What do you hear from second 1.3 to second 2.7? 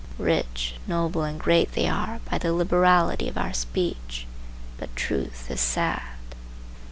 great they are by the